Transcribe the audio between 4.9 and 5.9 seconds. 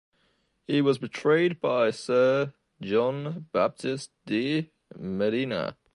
Medina.